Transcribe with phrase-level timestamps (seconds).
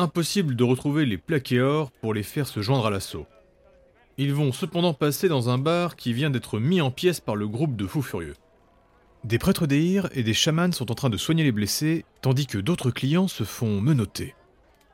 [0.00, 3.26] impossible de retrouver les plaquéors pour les faire se joindre à l'assaut.
[4.18, 7.48] Ils vont cependant passer dans un bar qui vient d'être mis en pièces par le
[7.48, 8.36] groupe de fous furieux.
[9.24, 12.58] Des prêtres d'Eir et des chamans sont en train de soigner les blessés, tandis que
[12.58, 14.34] d'autres clients se font menotter.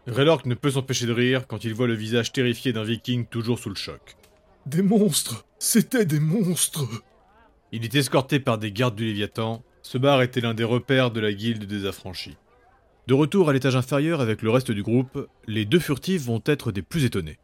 [0.06, 3.58] Raylork ne peut s'empêcher de rire quand il voit le visage terrifié d'un viking toujours
[3.58, 4.16] sous le choc.
[4.66, 6.86] Des monstres C'était des monstres
[7.72, 11.20] Il est escorté par des gardes du Léviathan, ce bar était l'un des repères de
[11.20, 12.36] la guilde des affranchis.
[13.06, 16.72] De retour à l'étage inférieur avec le reste du groupe, les deux furtifs vont être
[16.72, 17.38] des plus étonnés.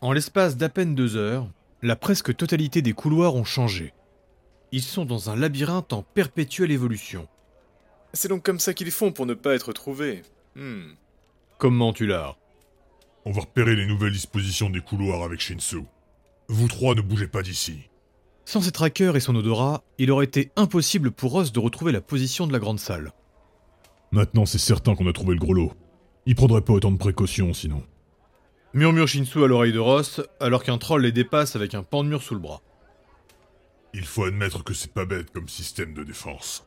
[0.00, 1.48] En l'espace d'à peine deux heures,
[1.82, 3.92] la presque totalité des couloirs ont changé.
[4.70, 7.26] Ils sont dans un labyrinthe en perpétuelle évolution.
[8.12, 10.22] C'est donc comme ça qu'ils font pour ne pas être trouvés.
[10.54, 10.92] Hmm.
[11.58, 12.36] Comment tu l'as
[13.24, 15.82] On va repérer les nouvelles dispositions des couloirs avec Shinsu.
[16.48, 17.88] Vous trois ne bougez pas d'ici.
[18.44, 22.00] Sans ses trackers et son odorat, il aurait été impossible pour Ross de retrouver la
[22.00, 23.12] position de la grande salle.
[24.12, 25.72] Maintenant, c'est certain qu'on a trouvé le gros lot.
[26.26, 27.82] Il prendrait pas autant de précautions sinon.
[28.74, 32.08] Murmure Shinsu à l'oreille de Ross, alors qu'un troll les dépasse avec un pan de
[32.08, 32.62] mur sous le bras.
[33.94, 36.66] Il faut admettre que c'est pas bête comme système de défense.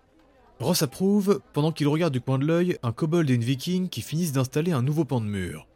[0.60, 4.02] Ross approuve, pendant qu'il regarde du coin de l'œil un kobold et une viking qui
[4.02, 5.68] finissent d'installer un nouveau pan de mur.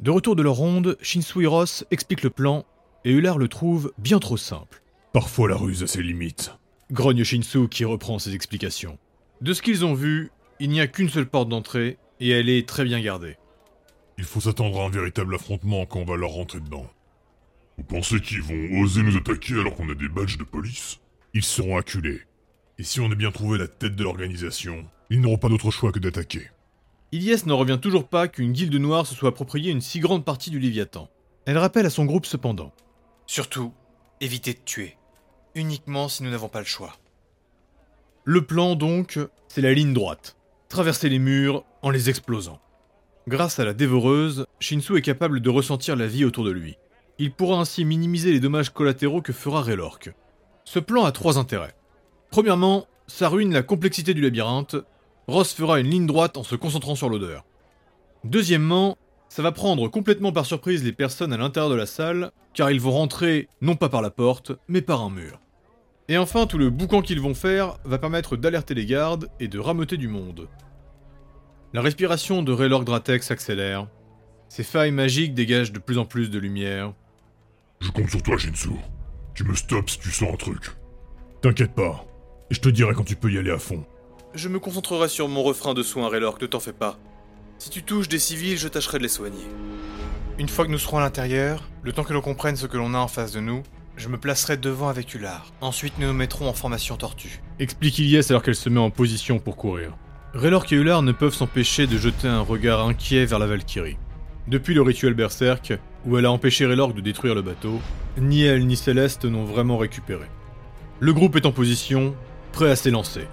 [0.00, 2.64] De retour de leur ronde, Shinsu et Ross expliquent le plan,
[3.04, 4.82] et Ular le trouve bien trop simple.
[5.12, 6.52] Parfois la ruse a ses limites.
[6.90, 8.98] Grogne Shinsu qui reprend ses explications.
[9.40, 12.68] De ce qu'ils ont vu, il n'y a qu'une seule porte d'entrée, et elle est
[12.68, 13.36] très bien gardée.
[14.18, 16.86] Il faut s'attendre à un véritable affrontement quand on va leur rentrer dedans.
[17.76, 21.00] Vous pensez qu'ils vont oser nous attaquer alors qu'on a des badges de police?
[21.34, 22.22] Ils seront acculés.
[22.78, 25.90] Et si on a bien trouvé la tête de l'organisation, ils n'auront pas d'autre choix
[25.90, 26.50] que d'attaquer.
[27.10, 30.50] Ilyes n'en revient toujours pas qu'une guilde noire se soit appropriée une si grande partie
[30.50, 31.08] du Léviathan.
[31.46, 32.72] Elle rappelle à son groupe cependant.
[33.26, 33.72] Surtout,
[34.20, 34.96] évitez de tuer.
[35.54, 36.96] Uniquement si nous n'avons pas le choix.
[38.26, 40.38] Le plan donc, c'est la ligne droite.
[40.70, 42.58] Traverser les murs en les explosant.
[43.28, 46.78] Grâce à la dévoreuse, Shinsu est capable de ressentir la vie autour de lui.
[47.18, 50.14] Il pourra ainsi minimiser les dommages collatéraux que fera Raylork.
[50.64, 51.74] Ce plan a trois intérêts.
[52.30, 54.76] Premièrement, ça ruine la complexité du labyrinthe.
[55.28, 57.44] Ross fera une ligne droite en se concentrant sur l'odeur.
[58.24, 58.96] Deuxièmement,
[59.28, 62.80] ça va prendre complètement par surprise les personnes à l'intérieur de la salle, car ils
[62.80, 65.40] vont rentrer non pas par la porte, mais par un mur.
[66.08, 69.58] Et enfin, tout le boucan qu'ils vont faire va permettre d'alerter les gardes et de
[69.58, 70.48] rameuter du monde.
[71.72, 73.88] La respiration de Raylord Dratek s'accélère.
[74.48, 76.92] Ses failles magiques dégagent de plus en plus de lumière.
[77.80, 78.70] Je compte sur toi, Shinsu.
[79.34, 80.70] Tu me stops si tu sens un truc.
[81.40, 82.04] T'inquiète pas.
[82.50, 83.84] Et je te dirai quand tu peux y aller à fond.
[84.34, 86.98] Je me concentrerai sur mon refrain de soins, Raylord, ne t'en fais pas.
[87.58, 89.46] Si tu touches des civils, je tâcherai de les soigner.
[90.38, 92.94] Une fois que nous serons à l'intérieur, le temps que l'on comprenne ce que l'on
[92.94, 93.62] a en face de nous,
[93.96, 95.52] je me placerai devant avec Ular.
[95.60, 97.40] Ensuite, nous nous mettrons en formation tortue.
[97.58, 99.96] Explique Ilyes alors qu'elle se met en position pour courir.
[100.34, 103.96] Raylork et Ular ne peuvent s'empêcher de jeter un regard inquiet vers la Valkyrie.
[104.48, 105.72] Depuis le rituel Berserk,
[106.04, 107.80] où elle a empêché Raylork de détruire le bateau,
[108.18, 110.26] ni elle ni Céleste n'ont vraiment récupéré.
[111.00, 112.14] Le groupe est en position,
[112.52, 113.26] prêt à s'élancer.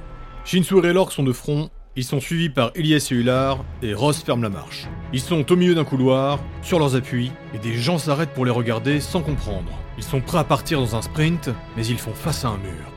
[0.46, 4.24] Shinsu et Raylork sont de front, ils sont suivis par Elias et Ular, et Ross
[4.24, 4.88] ferme la marche.
[5.12, 8.52] Ils sont au milieu d'un couloir, sur leurs appuis, et des gens s'arrêtent pour les
[8.52, 9.72] regarder sans comprendre.
[9.98, 12.92] Ils sont prêts à partir dans un sprint, mais ils font face à un mur.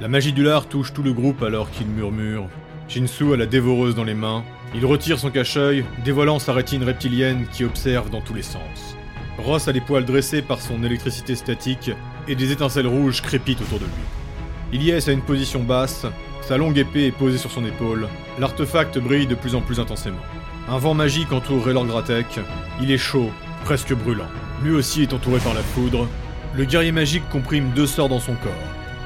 [0.00, 2.48] La magie d'Ular touche tout le groupe alors qu'il murmure.
[2.86, 4.44] Shinsu a la dévoreuse dans les mains.
[4.74, 8.96] Il retire son cache-œil, dévoilant sa rétine reptilienne qui observe dans tous les sens.
[9.38, 11.90] Ross a les poils dressés par son électricité statique,
[12.28, 14.25] et des étincelles rouges crépitent autour de lui.
[14.72, 16.06] Ilyes a une position basse,
[16.42, 20.22] sa longue épée est posée sur son épaule, l'artefact brille de plus en plus intensément.
[20.68, 22.40] Un vent magique entoure Raylord Gratek,
[22.80, 23.30] il est chaud,
[23.64, 24.26] presque brûlant.
[24.62, 26.08] Lui aussi est entouré par la foudre.
[26.54, 28.52] Le guerrier magique comprime deux sorts dans son corps.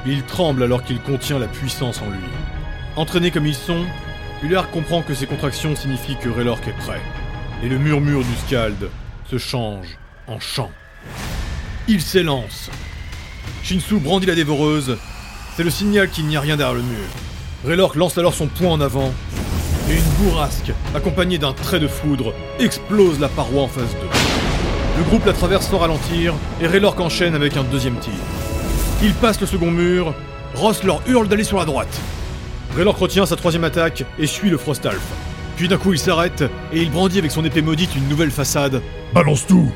[0.07, 2.17] Il tremble alors qu'il contient la puissance en lui.
[2.95, 3.85] Entraînés comme ils sont,
[4.41, 7.01] Ular comprend que ces contractions signifient que Raylork est prêt.
[7.63, 8.89] Et le murmure du Scald
[9.29, 10.71] se change en chant.
[11.87, 12.71] Il s'élance.
[13.63, 14.97] Shinsu brandit la dévoreuse.
[15.61, 17.05] C'est le signal qu'il n'y a rien derrière le mur.
[17.67, 19.13] Raylork lance alors son poing en avant.
[19.91, 24.09] Et une bourrasque, accompagnée d'un trait de foudre, explose la paroi en face d'eux.
[24.97, 28.11] Le groupe la traverse sans ralentir, et Raylork enchaîne avec un deuxième tir.
[29.03, 30.15] Il passe le second mur,
[30.55, 31.95] Ross leur hurle d'aller sur la droite.
[32.75, 35.03] Raylork retient sa troisième attaque et suit le Frostalf.
[35.57, 36.43] Puis d'un coup il s'arrête,
[36.73, 38.81] et il brandit avec son épée maudite une nouvelle façade.
[39.13, 39.71] Balance tout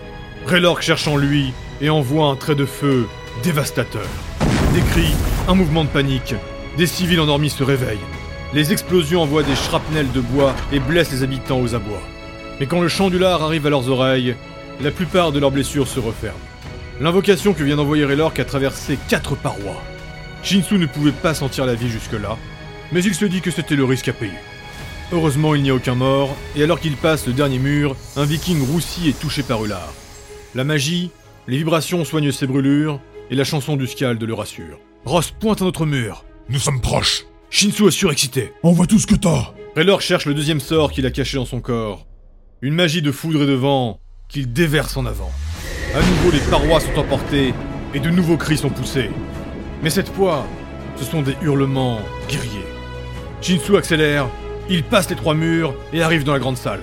[0.48, 3.06] Raylork cherche en lui, et envoie un trait de feu
[3.44, 4.08] dévastateur.
[4.76, 5.16] Des cris,
[5.48, 6.36] un mouvement de panique,
[6.78, 7.98] des civils endormis se réveillent.
[8.54, 12.02] Les explosions envoient des shrapnels de bois et blessent les habitants aux abois.
[12.60, 14.36] Mais quand le chant du lard arrive à leurs oreilles,
[14.82, 16.36] la plupart de leurs blessures se referment.
[17.00, 19.82] L'invocation que vient d'envoyer Raylork a traversé quatre parois.
[20.44, 22.38] Shinsu ne pouvait pas sentir la vie jusque-là,
[22.92, 24.34] mais il se dit que c'était le risque à payer.
[25.14, 28.62] Heureusement, il n'y a aucun mort, et alors qu'il passe le dernier mur, un viking
[28.70, 29.94] roussi est touché par Ular.
[30.54, 31.12] La magie,
[31.48, 33.00] les vibrations soignent ses brûlures,
[33.30, 34.80] et la chanson du Scald le rassure.
[35.06, 36.26] Ross pointe un autre mur.
[36.50, 37.26] Nous sommes proches.
[37.50, 38.54] Shinsu est surexcité.
[38.64, 39.54] On voit tout ce que t'as.
[39.76, 42.06] Raylor cherche le deuxième sort qu'il a caché dans son corps.
[42.62, 45.32] Une magie de foudre et de vent qu'il déverse en avant.
[45.94, 47.54] À nouveau, les parois sont emportées
[47.94, 49.10] et de nouveaux cris sont poussés.
[49.84, 50.46] Mais cette fois,
[50.98, 52.00] ce sont des hurlements
[52.30, 52.66] guerriers.
[53.42, 54.28] Shinsu accélère,
[54.70, 56.82] il passe les trois murs et arrive dans la grande salle.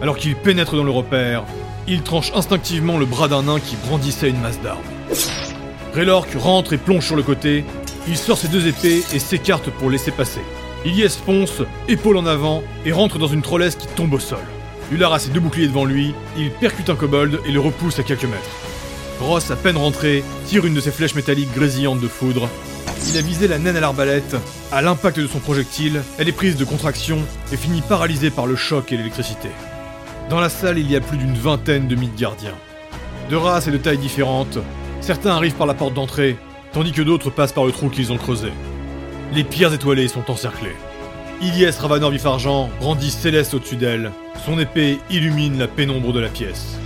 [0.00, 1.44] Alors qu'il pénètre dans le repère,
[1.88, 4.78] il tranche instinctivement le bras d'un nain qui brandissait une masse d'armes.
[5.96, 7.64] Raylork rentre et plonge sur le côté,
[8.06, 10.42] il sort ses deux épées et s'écarte pour laisser passer.
[10.84, 14.44] Ilyes fonce, épaule en avant, et rentre dans une trollesse qui tombe au sol.
[14.92, 18.02] Ular a ses deux boucliers devant lui, il percute un kobold et le repousse à
[18.02, 18.42] quelques mètres.
[19.20, 22.46] Ross, à peine rentré, tire une de ses flèches métalliques grésillantes de foudre.
[23.08, 24.36] Il a visé la naine à l'arbalète.
[24.72, 27.20] À l'impact de son projectile, elle est prise de contraction
[27.52, 29.48] et finit paralysée par le choc et l'électricité.
[30.28, 32.58] Dans la salle, il y a plus d'une vingtaine de mythes gardiens.
[33.30, 34.58] De races et de tailles différentes,
[35.00, 36.36] certains arrivent par la porte d'entrée,
[36.72, 38.52] tandis que d'autres passent par le trou qu'ils ont creusé.
[39.32, 40.76] Les pierres étoilées sont encerclées.
[41.42, 44.12] Ilyes Ravanor Vif-Argent brandit Céleste au-dessus d'elle.
[44.44, 46.78] Son épée illumine la pénombre de la pièce.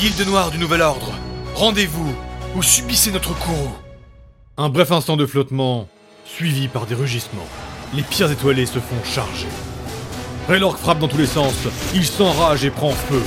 [0.00, 1.12] Guilde noire du Nouvel Ordre,
[1.54, 2.12] rendez-vous
[2.56, 3.74] ou subissez notre courroux.
[4.56, 5.88] Un bref instant de flottement,
[6.24, 7.46] suivi par des rugissements.
[7.94, 9.46] Les pierres étoilées se font charger.
[10.48, 11.54] Raylork frappe dans tous les sens,
[11.94, 13.22] il s'enrage et prend feu.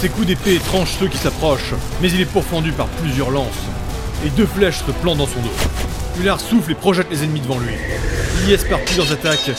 [0.00, 3.64] Ses coups d'épée tranchent ceux qui s'approchent, mais il est pourfendu par plusieurs lances,
[4.24, 6.20] et deux flèches se plantent dans son dos.
[6.20, 7.74] Ular souffle et projette les ennemis devant lui.
[8.42, 9.50] Il y espère plusieurs attaques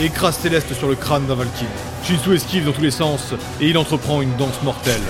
[0.00, 1.68] et écrase Céleste sur le crâne d'un Valkyrie.
[2.02, 5.02] Shinsu esquive dans tous les sens et il entreprend une danse mortelle.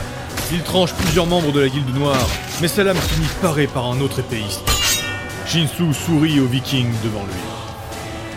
[0.53, 2.29] Il tranche plusieurs membres de la guilde noire,
[2.61, 4.62] mais sa lame finit parée par un autre épéiste.
[5.47, 7.41] Shinsu sourit aux vikings devant lui.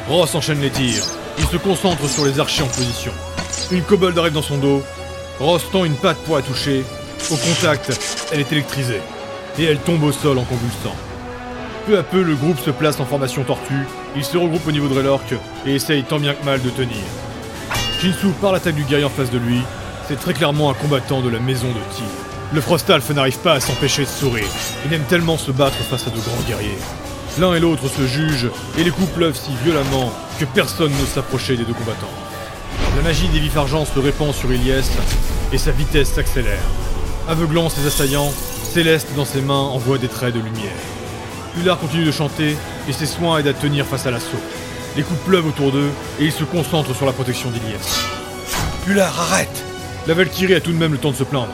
[0.07, 1.03] Ross enchaîne les tirs.
[1.39, 3.11] Il se concentre sur les archers en position.
[3.71, 4.83] Une kobold arrive dans son dos.
[5.39, 6.83] Ross tend une patte pour la toucher.
[7.31, 7.99] Au contact,
[8.31, 9.01] elle est électrisée.
[9.59, 10.95] Et elle tombe au sol en convulsant.
[11.85, 13.87] Peu à peu, le groupe se place en formation tortue.
[14.15, 15.35] Il se regroupe au niveau de Raylork
[15.65, 17.03] et essaye tant bien que mal de tenir.
[18.01, 19.61] Shinsu part l'attaque du guerrier en face de lui.
[20.07, 22.03] C'est très clairement un combattant de la maison de Ti.
[22.53, 24.47] Le Frostalf n'arrive pas à s'empêcher de sourire.
[24.85, 26.77] Il aime tellement se battre face à de grands guerriers.
[27.39, 31.57] L'un et l'autre se jugent, et les coups pleuvent si violemment que personne n'ose s'approcher
[31.57, 32.26] des deux combattants.
[32.97, 34.89] La magie des vifs argents se répand sur Ilyes,
[35.53, 36.63] et sa vitesse s'accélère.
[37.27, 38.31] Aveuglant ses assaillants,
[38.63, 40.73] Céleste dans ses mains envoie des traits de lumière.
[41.59, 42.57] Ular continue de chanter,
[42.89, 44.41] et ses soins aident à tenir face à l'assaut.
[44.95, 47.77] Les coups pleuvent autour d'eux, et ils se concentrent sur la protection d'Ilyes.
[48.87, 49.63] Ular, arrête
[50.07, 51.53] La Valkyrie a tout de même le temps de se plaindre.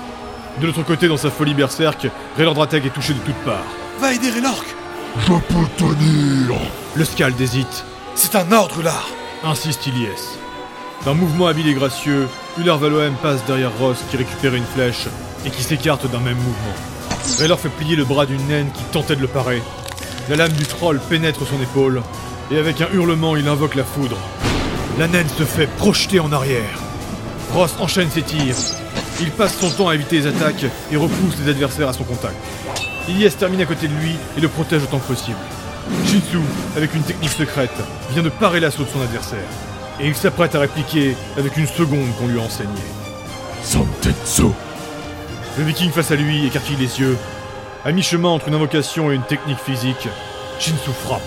[0.62, 2.08] De l'autre côté, dans sa folie berserk,
[2.38, 3.66] Raylord Dratek est touché de toutes parts.
[4.00, 4.66] Va aider Raylork
[5.20, 6.58] Je peux tenir.
[6.96, 7.84] Le Scald hésite,
[8.16, 9.10] C'est un ordre, Ular
[9.44, 10.43] insiste Ilyes.
[11.06, 15.08] D'un mouvement habile et gracieux, Ular Valoem passe derrière Ross qui récupère une flèche
[15.46, 16.74] et qui s'écarte d'un même mouvement.
[17.40, 19.62] Raylor fait plier le bras d'une naine qui tentait de le parer.
[20.30, 22.02] La lame du troll pénètre son épaule
[22.52, 24.16] et avec un hurlement, il invoque la foudre.
[24.98, 26.80] La naine se fait projeter en arrière.
[27.54, 28.56] Ross enchaîne ses tirs.
[29.20, 32.38] Il passe son temps à éviter les attaques et repousse les adversaires à son contact.
[33.10, 35.38] Ilyes termine à côté de lui et le protège autant que possible.
[36.06, 36.40] Shinsu,
[36.78, 37.76] avec une technique secrète,
[38.12, 39.50] vient de parer l'assaut de son adversaire.
[40.00, 42.72] Et il s'apprête à répliquer avec une seconde qu'on lui a enseignée.
[43.62, 44.44] Santetsu.
[45.58, 47.18] Le viking face à lui écarquille les yeux.
[47.86, 50.08] À mi-chemin entre une invocation et une technique physique,
[50.60, 51.22] Shinsu frappe.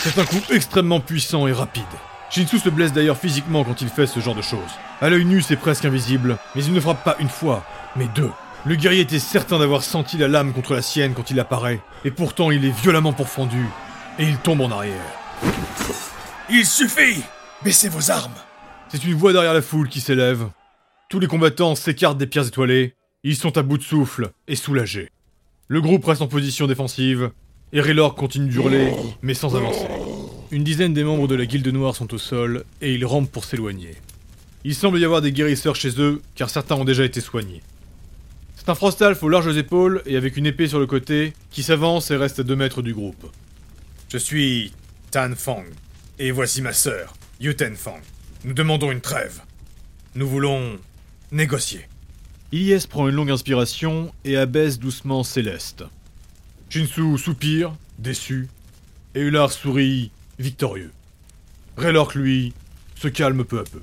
[0.00, 1.84] C'est un coup extrêmement puissant et rapide.
[2.30, 4.58] Shinsu se blesse d'ailleurs physiquement quand il fait ce genre de choses.
[5.00, 8.30] À l'œil nu, c'est presque invisible, mais il ne frappe pas une fois, mais deux.
[8.64, 12.10] Le guerrier était certain d'avoir senti la lame contre la sienne quand il apparaît, et
[12.10, 13.68] pourtant il est violemment pourfendu,
[14.18, 14.94] et il tombe en arrière.
[16.50, 17.22] Il suffit
[17.64, 18.34] Baissez vos armes
[18.90, 20.48] C'est une voix derrière la foule qui s'élève.
[21.08, 22.94] Tous les combattants s'écartent des pierres étoilées,
[23.24, 25.10] ils sont à bout de souffle et soulagés.
[25.66, 27.30] Le groupe reste en position défensive,
[27.72, 29.86] et Raylor continue d'hurler, mais sans avancer.
[30.50, 33.44] Une dizaine des membres de la Guilde Noire sont au sol, et ils rampent pour
[33.44, 33.94] s'éloigner.
[34.62, 37.62] Il semble y avoir des guérisseurs chez eux, car certains ont déjà été soignés.
[38.54, 42.10] C'est un Frostalf aux larges épaules et avec une épée sur le côté, qui s'avance
[42.10, 43.30] et reste à deux mètres du groupe.
[44.08, 44.72] Je suis
[45.10, 45.64] Tan Fang,
[46.18, 48.00] et voici ma sœur, Yuten Fang.
[48.44, 49.42] Nous demandons une trêve.
[50.14, 50.78] Nous voulons
[51.32, 51.86] négocier.
[52.50, 55.84] Ilyes prend une longue inspiration et abaisse doucement Céleste.
[56.70, 58.48] Shinsu soupire, déçu,
[59.14, 60.92] et Ular sourit, victorieux.
[61.76, 62.54] Raylork, lui,
[62.94, 63.82] se calme peu à peu.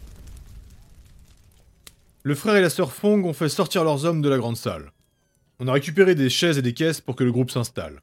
[2.24, 4.92] Le frère et la sœur Fong ont fait sortir leurs hommes de la grande salle.
[5.60, 8.02] On a récupéré des chaises et des caisses pour que le groupe s'installe.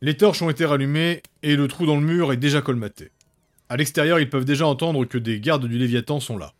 [0.00, 3.10] Les torches ont été rallumées et le trou dans le mur est déjà colmaté.
[3.68, 6.54] À l'extérieur, ils peuvent déjà entendre que des gardes du Léviathan sont là.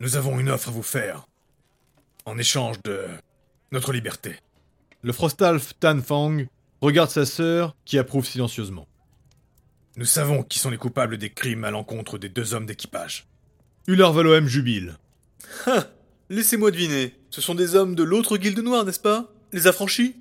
[0.00, 1.26] Nous avons une offre à vous faire.
[2.24, 3.06] En échange de
[3.72, 4.36] notre liberté.
[5.02, 6.38] Le Frostalf Tan Fang
[6.80, 8.86] regarde sa sœur, qui approuve silencieusement.
[9.96, 13.26] Nous savons qui sont les coupables des crimes à l'encontre des deux hommes d'équipage.
[13.88, 14.96] Ular Valoem jubile.
[16.30, 17.14] Laissez-moi deviner.
[17.30, 19.32] Ce sont des hommes de l'autre guilde noire, n'est-ce pas?
[19.52, 20.14] Les affranchis?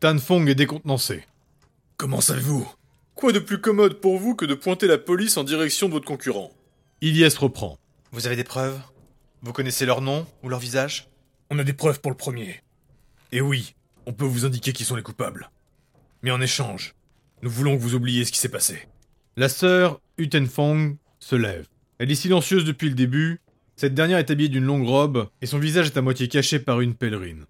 [0.00, 1.24] Tan Fong est décontenancé.
[1.96, 2.68] Comment savez-vous?
[3.14, 6.04] Quoi de plus commode pour vous que de pointer la police en direction de votre
[6.04, 6.50] concurrent?
[7.00, 7.78] Ilyes reprend.
[8.10, 8.80] Vous avez des preuves?
[9.42, 11.08] Vous connaissez leur nom ou leur visage?
[11.48, 12.60] On a des preuves pour le premier.
[13.30, 15.50] Et oui, on peut vous indiquer qui sont les coupables.
[16.22, 16.96] Mais en échange,
[17.42, 18.88] nous voulons que vous oubliez ce qui s'est passé.
[19.36, 21.68] La sœur, Utenfong, se lève.
[21.98, 23.40] Elle est silencieuse depuis le début.
[23.76, 26.80] Cette dernière est habillée d'une longue robe et son visage est à moitié caché par
[26.80, 27.46] une pèlerine.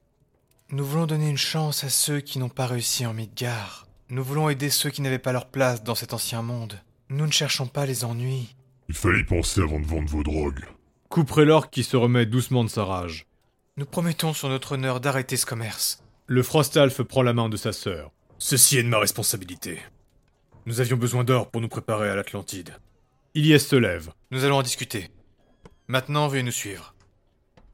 [0.71, 3.87] Nous voulons donner une chance à ceux qui n'ont pas réussi en Midgard.
[4.11, 6.79] Nous voulons aider ceux qui n'avaient pas leur place dans cet ancien monde.
[7.09, 8.55] Nous ne cherchons pas les ennuis.
[8.91, 10.65] Il fallait y penser avant de vendre vos drogues.
[11.09, 13.27] Coupe Raylork qui se remet doucement de sa rage.
[13.79, 16.03] Nous promettons sur notre honneur d'arrêter ce commerce.
[16.27, 18.11] Le Frostalf prend la main de sa sœur.
[18.39, 19.79] Ceci est de ma responsabilité.
[20.67, 22.77] Nous avions besoin d'or pour nous préparer à l'Atlantide.
[23.35, 24.11] Ilyes se lève.
[24.31, 25.09] Nous allons en discuter.
[25.89, 26.95] Maintenant, veuillez nous suivre.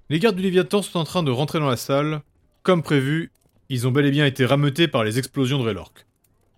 [0.09, 2.23] Les gardes du Léviathan sont en train de rentrer dans la salle.
[2.63, 3.33] Comme prévu,
[3.69, 6.07] ils ont bel et bien été rameutés par les explosions de Raylork.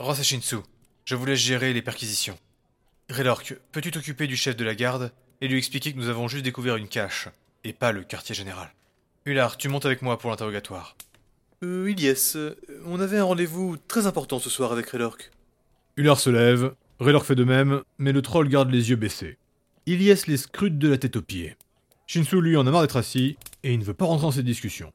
[0.02, 0.56] Ross et Shinsu,
[1.04, 2.36] je vous laisse gérer les perquisitions.
[3.08, 6.44] Raylork, peux-tu t'occuper du chef de la garde et lui expliquer que nous avons juste
[6.44, 7.28] découvert une cache,
[7.62, 8.74] et pas le quartier général?
[9.26, 10.96] Ular, tu montes avec moi pour l'interrogatoire.
[11.62, 12.36] Euh, Ilyes,
[12.84, 15.30] on avait un rendez-vous très important ce soir avec Raylork.
[15.96, 19.38] Ular se lève, Raylork fait de même, mais le troll garde les yeux baissés.
[19.86, 21.54] Ilyes les scrute de la tête aux pieds.
[22.08, 24.46] Shinsu, lui, en a marre d'être assis, et il ne veut pas rentrer dans cette
[24.46, 24.92] discussion.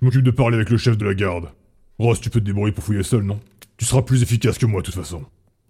[0.00, 1.50] Je m'occupe de parler avec le chef de la garde.
[1.98, 3.38] Ross, tu peux te débrouiller pour fouiller seul, non?
[3.82, 5.24] Tu seras plus efficace que moi, de toute façon.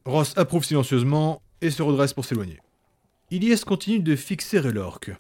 [0.04, 2.58] Ross approuve silencieusement et se redresse pour s'éloigner.
[3.30, 5.12] Ilyes continue de fixer Raylork.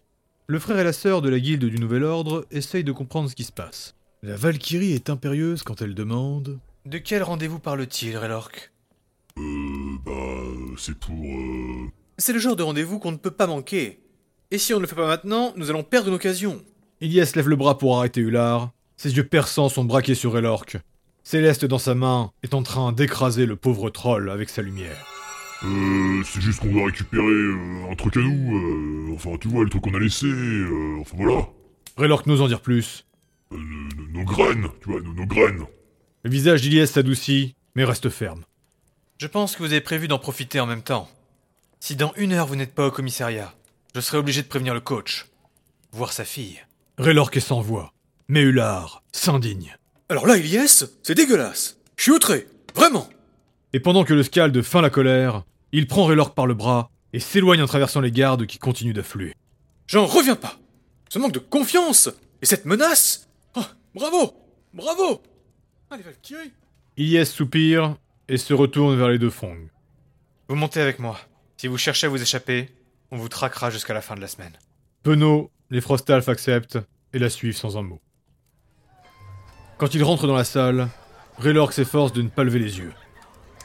[0.46, 3.34] Le frère et la sœur de la guilde du Nouvel Ordre essayent de comprendre ce
[3.34, 3.94] qui se passe.
[4.22, 8.70] La Valkyrie est impérieuse quand elle demande De quel rendez-vous parle-t-il, Raylork
[9.38, 9.42] Euh,
[10.04, 11.88] bah, c'est pour, euh...
[12.18, 14.00] C'est le genre de rendez-vous qu'on ne peut pas manquer.
[14.50, 16.62] Et si on ne le fait pas maintenant, nous allons perdre une occasion.
[17.00, 18.70] Ilyes lève le bras pour arrêter Ular.
[18.98, 20.76] Ses yeux perçants sont braqués sur Raylork.
[21.24, 25.06] Céleste dans sa main est en train d'écraser le pauvre troll avec sa lumière.
[25.64, 29.62] Euh, c'est juste qu'on doit récupérer euh, un truc à nous, euh, enfin tu vois,
[29.62, 31.48] le truc qu'on a laissé, euh, enfin voilà.
[31.96, 33.06] Raylork n'ose en dire plus.
[33.52, 35.64] Euh, nos, nos graines, tu vois, nos, nos graines.
[36.24, 38.42] Le visage d'Ilyes s'adoucit, mais reste ferme.
[39.18, 41.08] Je pense que vous avez prévu d'en profiter en même temps.
[41.78, 43.54] Si dans une heure vous n'êtes pas au commissariat,
[43.94, 45.26] je serai obligé de prévenir le coach.
[45.92, 46.58] Voir sa fille.
[46.98, 47.92] Raylork est sans voix.
[48.26, 49.76] Mais Ular s'indigne.
[50.12, 51.78] Alors là, Ilyes, c'est dégueulasse.
[51.96, 52.46] Je suis outré.
[52.74, 53.08] Vraiment.
[53.72, 57.18] Et pendant que le Scald feint la colère, il prend Raylork par le bras et
[57.18, 59.34] s'éloigne en traversant les gardes qui continuent d'affluer.
[59.86, 60.58] J'en reviens pas.
[61.08, 62.10] Ce manque de confiance
[62.42, 63.26] et cette menace.
[63.56, 63.64] Oh,
[63.94, 64.34] bravo.
[64.74, 65.22] Bravo.
[65.90, 66.52] Allez, Valkyrie.
[66.98, 67.96] Ilyes soupire
[68.28, 69.70] et se retourne vers les deux Fong.
[70.46, 71.18] Vous montez avec moi.
[71.56, 72.68] Si vous cherchez à vous échapper,
[73.10, 74.58] on vous traquera jusqu'à la fin de la semaine.
[75.04, 76.80] Penaud, les Frostalf acceptent
[77.14, 78.02] et la suivent sans un mot.
[79.82, 80.86] Quand il rentre dans la salle,
[81.38, 82.92] Raylork s'efforce de ne pas lever les yeux.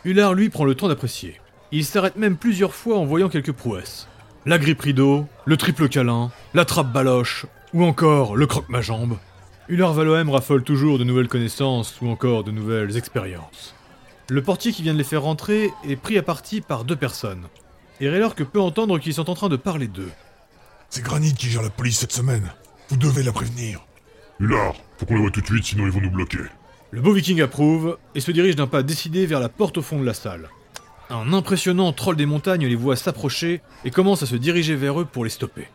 [0.03, 1.39] Ular, lui, prend le temps d'apprécier.
[1.71, 4.07] Il s'arrête même plusieurs fois en voyant quelques prouesses.
[4.43, 9.19] La grippe rideau, le triple câlin, la trappe baloche, ou encore le croque-ma-jambe.
[9.69, 13.75] Ular Valoem raffole toujours de nouvelles connaissances ou encore de nouvelles expériences.
[14.27, 17.45] Le portier qui vient de les faire rentrer est pris à partie par deux personnes.
[18.01, 20.11] Et Raylork peut entendre qu'ils sont en train de parler d'eux.
[20.89, 22.51] C'est Granit qui gère la police cette semaine.
[22.89, 23.86] Vous devez la prévenir.
[24.39, 26.37] Ular, faut qu'on les voit tout de suite, sinon ils vont nous bloquer.
[26.91, 29.99] Le beau viking approuve et se dirige d'un pas décidé vers la porte au fond
[29.99, 30.49] de la salle.
[31.09, 35.05] Un impressionnant troll des montagnes les voit s'approcher et commence à se diriger vers eux
[35.05, 35.67] pour les stopper.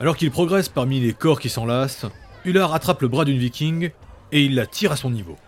[0.00, 2.06] Alors qu'il progresse parmi les corps qui s'enlacent,
[2.44, 3.90] Ular attrape le bras d'une viking
[4.32, 5.38] et il la tire à son niveau.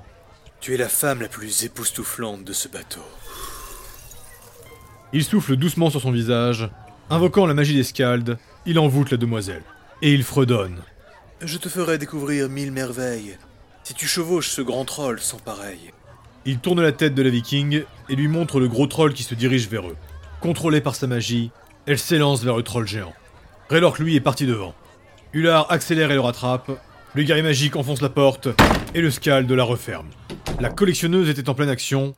[0.61, 3.05] Tu es la femme la plus époustouflante de ce bateau.
[5.13, 6.69] Il souffle doucement sur son visage,
[7.11, 9.63] invoquant la magie des scalds, il envoûte la demoiselle.
[10.03, 10.81] Et il fredonne.
[11.43, 13.37] Je te ferai découvrir mille merveilles.
[13.85, 15.93] Si tu chevauches ce grand troll sans pareil.
[16.47, 19.35] Il tourne la tête de la viking et lui montre le gros troll qui se
[19.35, 19.97] dirige vers eux.
[20.41, 21.51] Contrôlée par sa magie,
[21.85, 23.13] elle s'élance vers le troll géant.
[23.69, 24.75] Raylork, lui, est parti devant.
[25.35, 26.71] Ular accélère et le rattrape.
[27.15, 28.49] Le guerrier magique enfonce la porte
[28.95, 30.09] et le scald la referme.
[30.59, 32.15] La collectionneuse était en pleine action.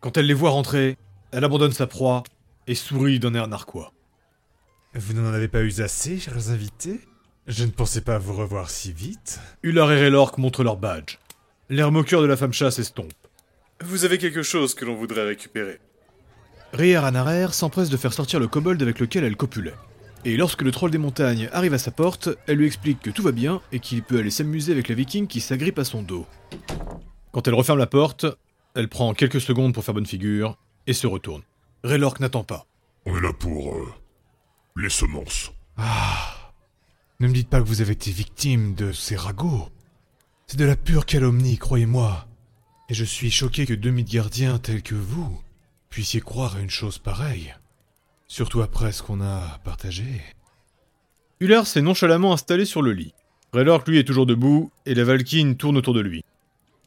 [0.00, 0.98] Quand elle les voit rentrer,
[1.32, 2.24] elle abandonne sa proie
[2.66, 3.92] et sourit d'un air narquois.
[4.94, 7.00] Vous n'en avez pas eu assez, chers invités?
[7.50, 9.40] Je ne pensais pas vous revoir si vite.
[9.64, 11.16] Ular et Raylork montrent leur badge.
[11.68, 13.12] L'air moqueur de la femme chasse estompe.
[13.82, 15.80] Vous avez quelque chose que l'on voudrait récupérer.
[16.72, 19.74] Rhea Anarer s'empresse de faire sortir le kobold avec lequel elle copulait.
[20.24, 23.22] Et lorsque le troll des montagnes arrive à sa porte, elle lui explique que tout
[23.24, 26.26] va bien et qu'il peut aller s'amuser avec la viking qui s'agrippe à son dos.
[27.32, 28.26] Quand elle referme la porte,
[28.76, 31.42] elle prend quelques secondes pour faire bonne figure et se retourne.
[31.82, 32.66] Raylork n'attend pas.
[33.06, 33.74] On est là pour...
[33.74, 33.92] euh,
[34.76, 35.50] les semences.
[37.20, 39.68] Ne me dites pas que vous avez été victime de ces ragots.
[40.46, 42.26] C'est de la pure calomnie, croyez-moi.
[42.88, 45.40] Et je suis choqué que deux gardiens tels que vous
[45.90, 47.54] puissiez croire à une chose pareille.
[48.26, 50.22] Surtout après ce qu'on a partagé.
[51.40, 53.12] Hullard s'est nonchalamment installé sur le lit.
[53.52, 56.24] Raylork, lui, est toujours debout, et la Valkyne tourne autour de lui.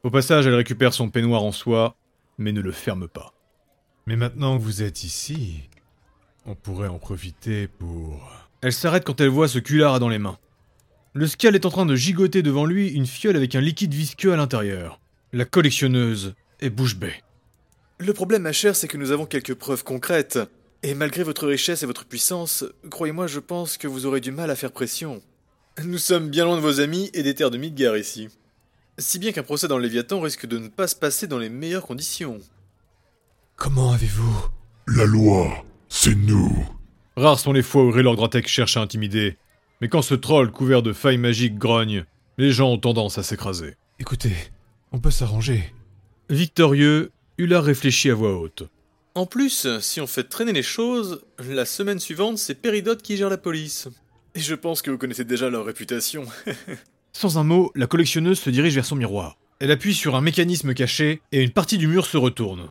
[0.03, 1.95] Au passage, elle récupère son peignoir en soie,
[2.37, 3.33] mais ne le ferme pas.
[4.07, 5.69] Mais maintenant que vous êtes ici,
[6.45, 8.42] on pourrait en profiter pour...
[8.63, 10.37] Elle s'arrête quand elle voit ce qu'Hullard a dans les mains.
[11.13, 14.31] Le Scal est en train de gigoter devant lui une fiole avec un liquide visqueux
[14.31, 15.01] à l'intérieur.
[15.33, 17.13] La collectionneuse est bouche bée.
[17.99, 20.39] Le problème, ma chère, c'est que nous avons quelques preuves concrètes.
[20.81, 24.49] Et malgré votre richesse et votre puissance, croyez-moi, je pense que vous aurez du mal
[24.49, 25.21] à faire pression.
[25.83, 28.29] Nous sommes bien loin de vos amis et des terres de Midgar ici.
[28.97, 31.49] Si bien qu'un procès dans le Léviathan risque de ne pas se passer dans les
[31.49, 32.39] meilleures conditions.
[33.57, 34.47] Comment avez-vous...
[34.87, 36.65] La loi, c'est nous.
[37.15, 39.37] Rares sont les fois où Raylord Dratek cherche à intimider,
[39.81, 42.05] mais quand ce troll couvert de failles magiques grogne,
[42.39, 43.75] les gens ont tendance à s'écraser.
[43.99, 44.33] Écoutez,
[44.91, 45.73] on peut s'arranger.
[46.29, 48.63] Victorieux, Hullard réfléchit à voix haute.
[49.13, 53.29] En plus, si on fait traîner les choses, la semaine suivante, c'est Péridote qui gère
[53.29, 53.87] la police.
[54.33, 56.25] Et je pense que vous connaissez déjà leur réputation.
[57.13, 59.37] Sans un mot, la collectionneuse se dirige vers son miroir.
[59.59, 62.69] Elle appuie sur un mécanisme caché et une partie du mur se retourne.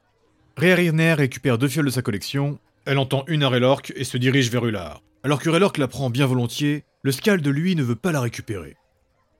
[0.56, 4.16] Rhea Rirner récupère deux fioles de sa collection, elle entend une à Raylork et se
[4.16, 5.02] dirige vers Hullard.
[5.22, 8.20] Alors que Raylork la prend bien volontiers, le Scald de lui ne veut pas la
[8.20, 8.76] récupérer.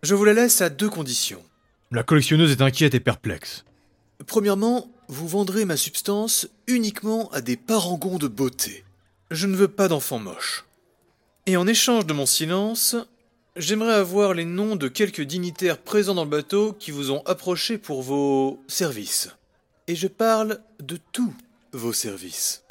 [0.02, 1.42] Je vous la laisse à deux conditions.
[1.90, 3.64] La collectionneuse est inquiète et perplexe.
[4.26, 8.84] Premièrement, vous vendrez ma substance uniquement à des parangons de beauté.
[9.30, 10.64] Je ne veux pas d'enfants moches.
[11.46, 12.96] Et en échange de mon silence,
[13.56, 17.78] j'aimerais avoir les noms de quelques dignitaires présents dans le bateau qui vous ont approché
[17.78, 19.30] pour vos services.
[19.88, 21.34] Et je parle de tous
[21.72, 22.61] vos services.